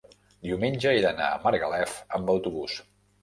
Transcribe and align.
diumenge 0.45 0.93
he 0.93 1.03
d'anar 1.03 1.27
a 1.33 1.37
Margalef 1.45 1.93
amb 2.19 2.35
autobús. 2.35 2.79